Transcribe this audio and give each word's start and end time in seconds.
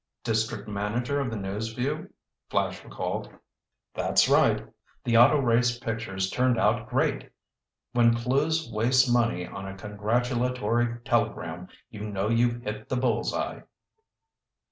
"District 0.23 0.67
manager 0.67 1.19
of 1.19 1.29
the 1.29 1.35
News 1.35 1.73
Vue?" 1.73 2.11
Flash 2.49 2.83
recalled. 2.83 3.29
"That's 3.93 4.27
right. 4.27 4.67
The 5.03 5.15
auto 5.15 5.37
race 5.39 5.77
pictures 5.77 6.31
turned 6.31 6.59
out 6.59 6.89
great. 6.89 7.29
When 7.91 8.15
Clewes 8.15 8.67
wastes 8.71 9.07
money 9.07 9.45
on 9.45 9.67
a 9.67 9.77
congratulatory 9.77 10.99
telegram 11.05 11.67
you 11.91 11.99
know 11.99 12.29
you've 12.29 12.63
hit 12.63 12.89
the 12.89 12.97
bull's 12.97 13.31
eye!" 13.31 13.61